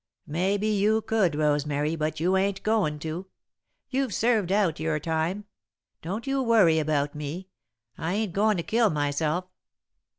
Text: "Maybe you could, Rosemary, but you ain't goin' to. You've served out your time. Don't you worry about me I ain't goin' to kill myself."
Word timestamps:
"Maybe 0.25 0.65
you 0.65 1.01
could, 1.03 1.35
Rosemary, 1.35 1.95
but 1.95 2.19
you 2.19 2.35
ain't 2.35 2.63
goin' 2.63 2.97
to. 3.01 3.27
You've 3.87 4.15
served 4.15 4.51
out 4.51 4.79
your 4.79 4.99
time. 4.99 5.45
Don't 6.01 6.25
you 6.25 6.41
worry 6.41 6.79
about 6.79 7.13
me 7.13 7.49
I 7.99 8.15
ain't 8.15 8.33
goin' 8.33 8.57
to 8.57 8.63
kill 8.63 8.89
myself." 8.89 9.45